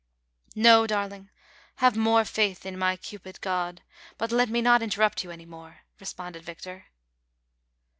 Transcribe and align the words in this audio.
"■ 0.55 0.59
ISTo, 0.59 0.87
darling, 0.87 1.29
have 1.75 1.95
more 1.95 2.25
faith 2.25 2.65
in 2.65 2.75
my 2.75 2.97
Cupid 2.97 3.39
God; 3.39 3.83
but 4.17 4.31
let 4.31 4.49
me 4.49 4.59
not 4.59 4.81
interrupt 4.81 5.23
you 5.23 5.29
any 5.29 5.45
more," 5.45 5.81
responded 5.99 6.41
Victor. 6.43 6.87